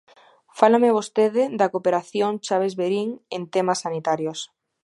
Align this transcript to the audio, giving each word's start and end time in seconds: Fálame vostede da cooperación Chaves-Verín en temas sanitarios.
Fálame 0.59 0.95
vostede 0.97 1.43
da 1.59 1.71
cooperación 1.73 2.31
Chaves-Verín 2.45 3.09
en 3.35 3.43
temas 3.55 3.81
sanitarios. 3.85 4.39